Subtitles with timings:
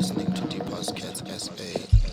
[0.00, 2.09] listening to Deep House Cats SA.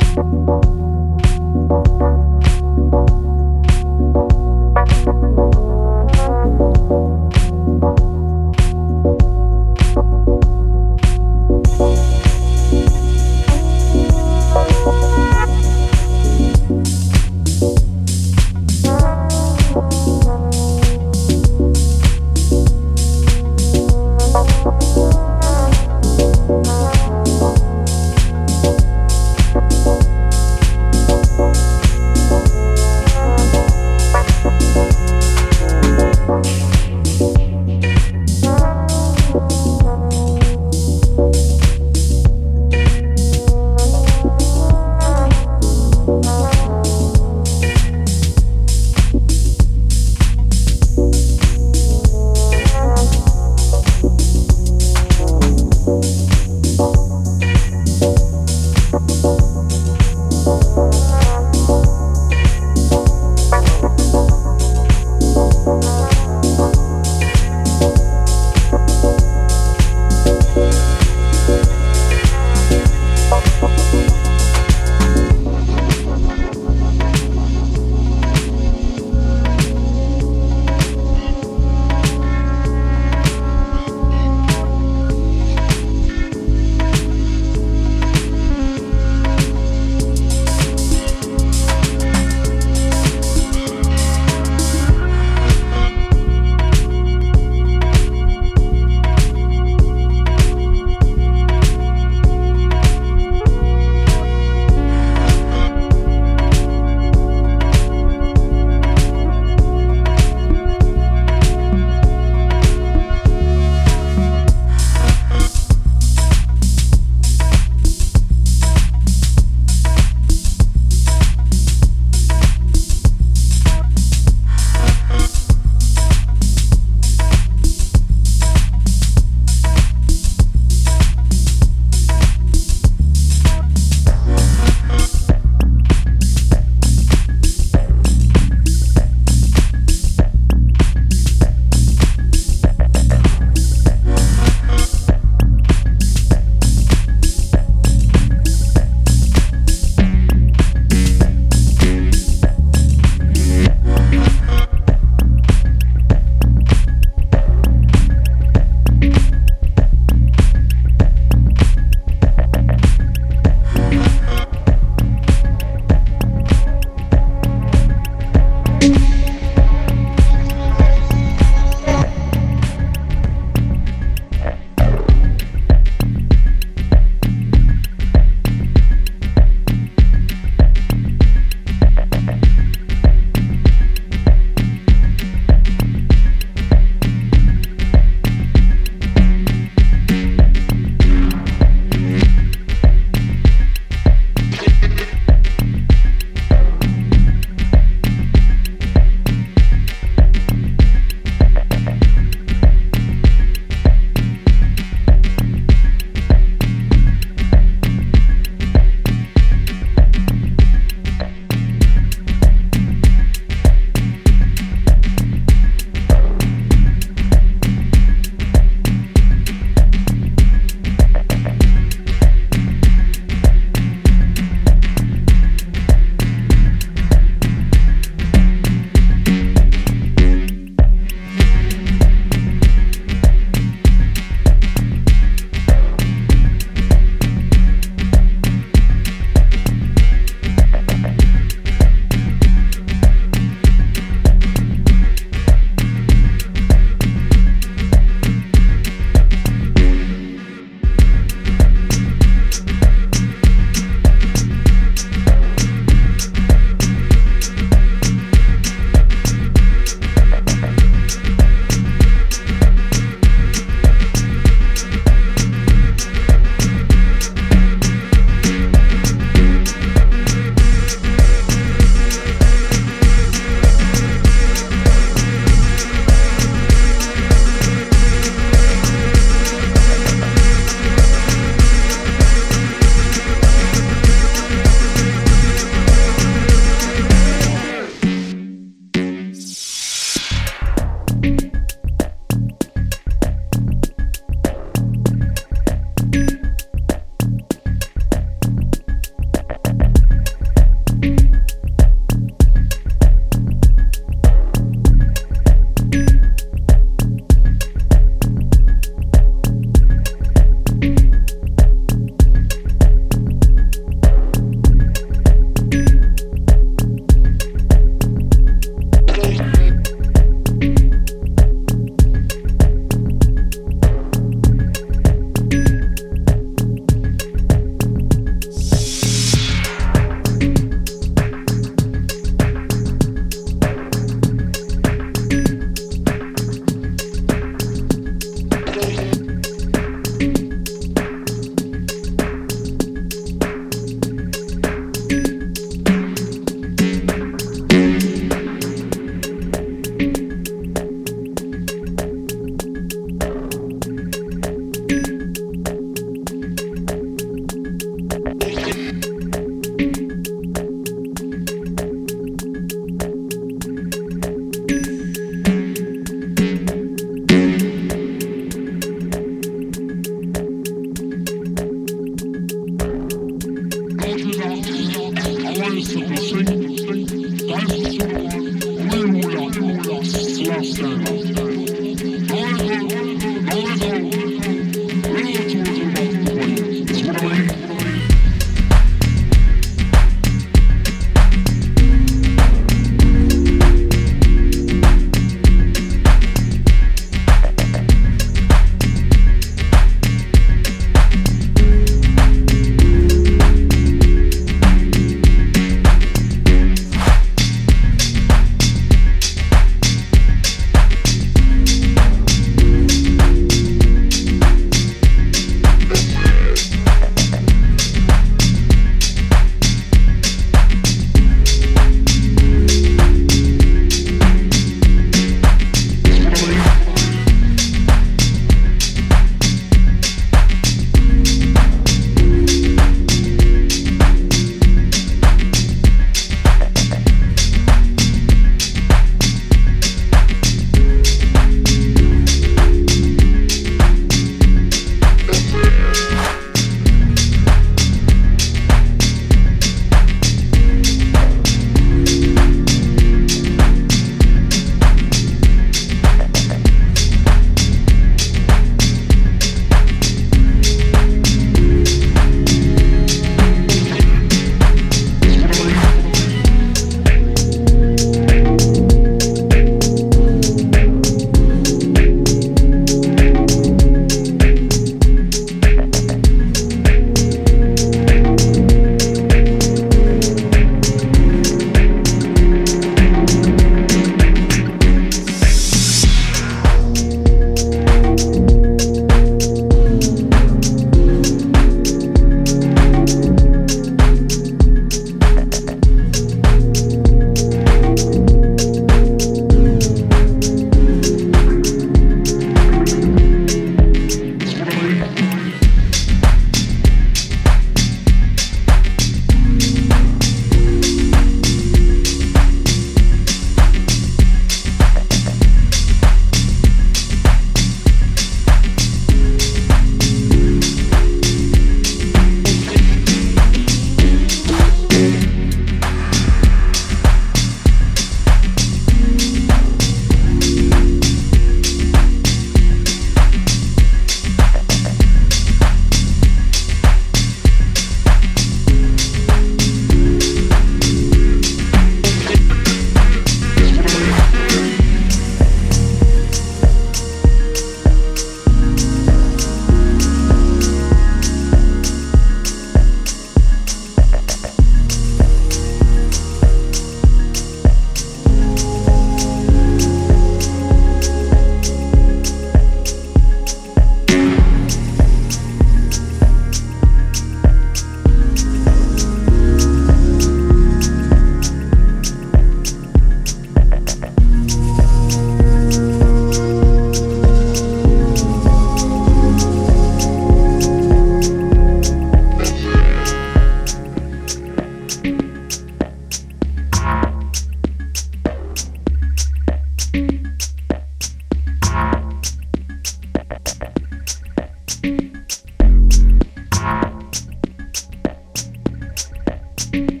[599.58, 600.00] Bye.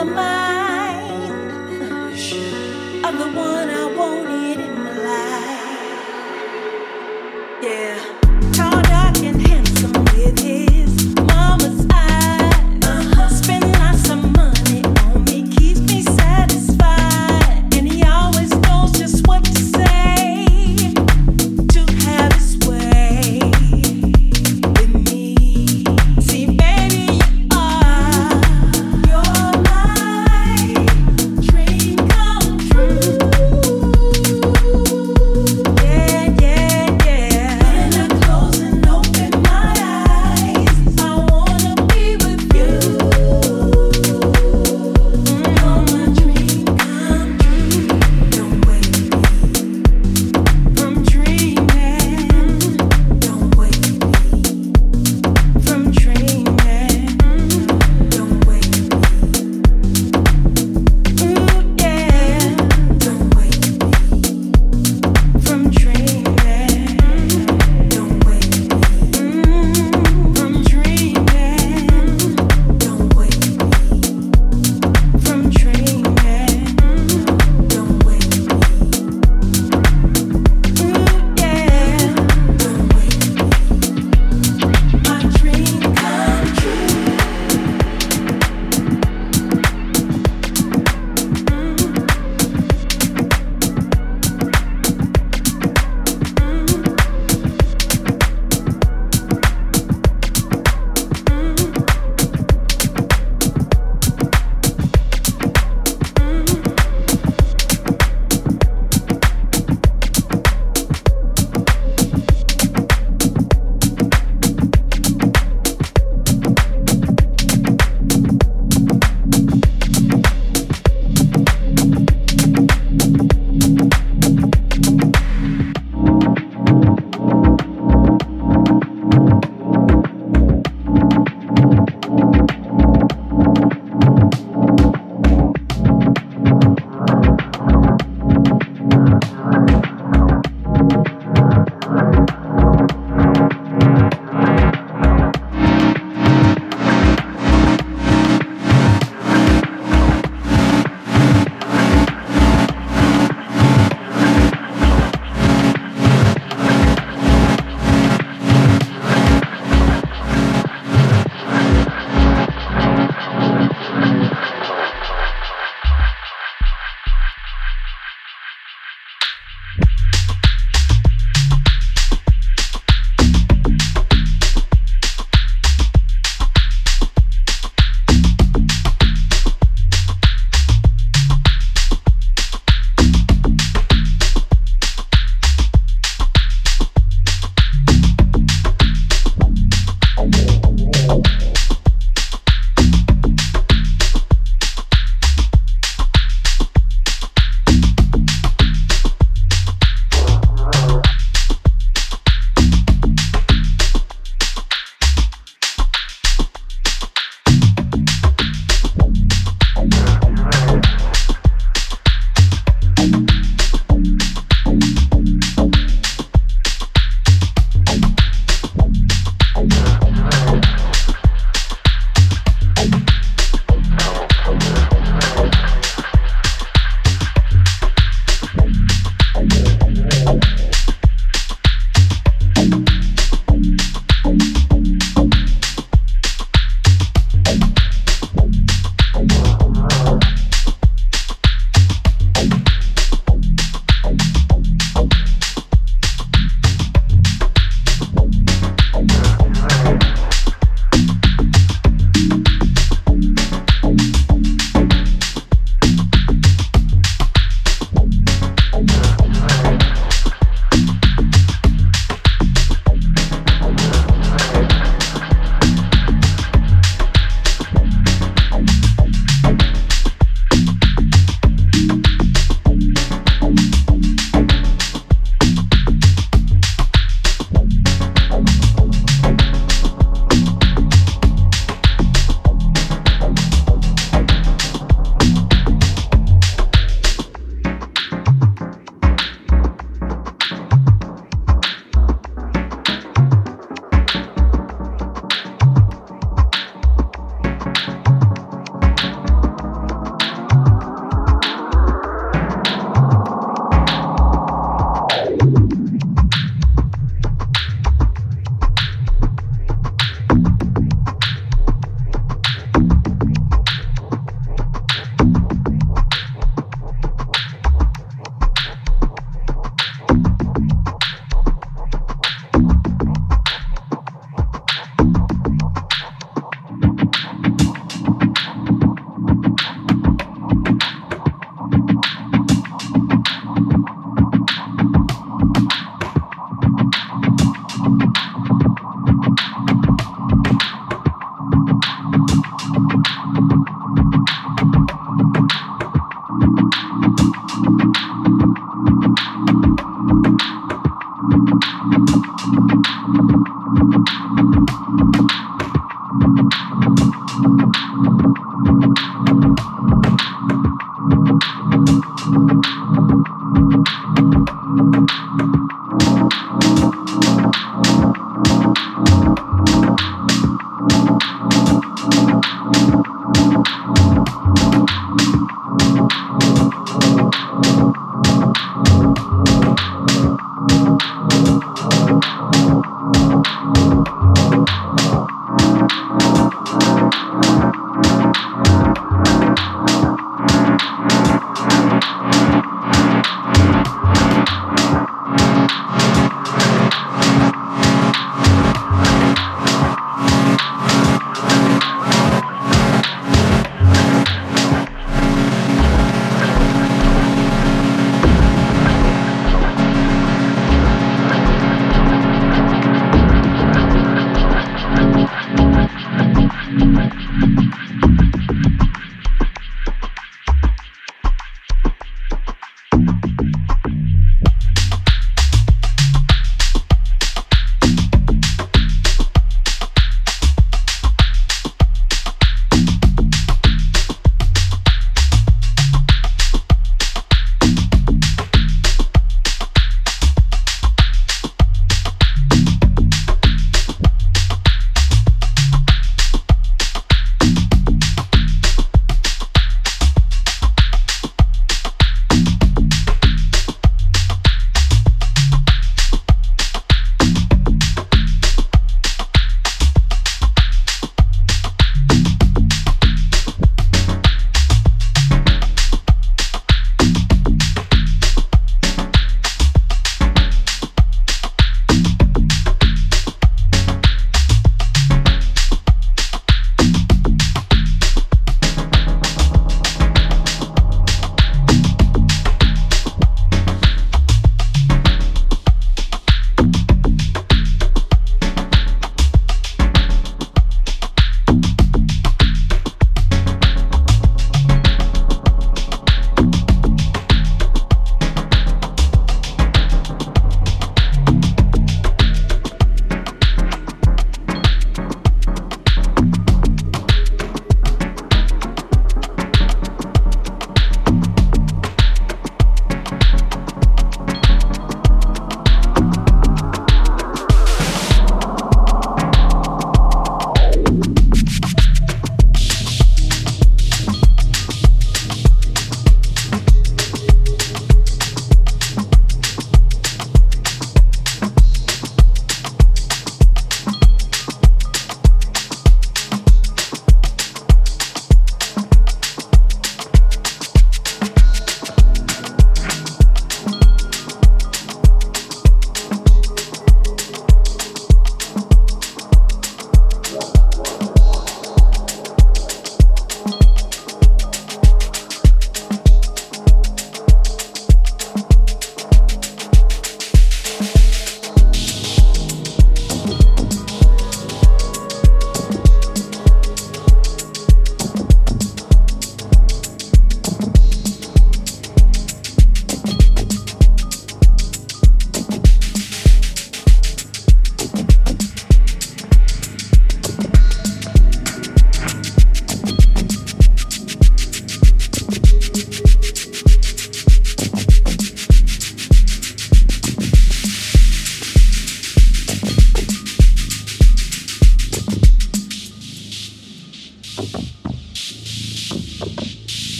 [0.00, 1.32] the mind
[3.04, 3.59] of the one.